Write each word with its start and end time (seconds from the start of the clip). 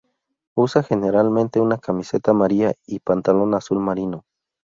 Usa 0.55 0.81
generalmente 0.81 1.59
una 1.59 1.77
camiseta 1.77 2.31
amarilla 2.31 2.73
y 2.87 3.01
pantalón 3.01 3.53
azul 3.53 3.77
marino. 3.79 4.25